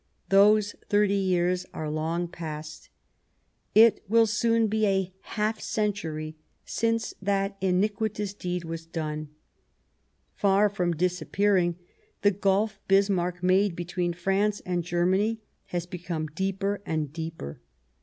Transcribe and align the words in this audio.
Those 0.29 0.75
thirty 0.89 1.13
years 1.13 1.67
are 1.75 1.87
long 1.87 2.27
past; 2.27 2.89
it 3.75 4.01
will 4.07 4.25
soon 4.25 4.65
be 4.65 4.87
a 4.87 5.13
half 5.37 5.59
century 5.61 6.37
since 6.65 7.13
that 7.21 7.55
iniquitous 7.61 8.33
deed 8.33 8.63
was 8.65 8.87
done. 8.87 9.29
Far 10.33 10.69
from 10.69 10.95
disappearing, 10.95 11.75
the 12.23 12.31
gulf 12.31 12.79
Bismarck 12.87 13.43
made 13.43 13.75
between 13.75 14.13
France 14.13 14.59
and 14.65 14.83
Germany 14.83 15.39
has 15.65 15.85
become 15.85 16.25
deeper 16.25 16.81
and 16.83 17.13
deeper. 17.13 17.61